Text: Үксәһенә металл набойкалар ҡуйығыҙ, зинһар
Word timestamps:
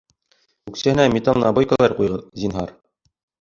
Үксәһенә 0.71 1.05
металл 1.17 1.41
набойкалар 1.43 1.95
ҡуйығыҙ, 2.01 2.25
зинһар 2.45 2.75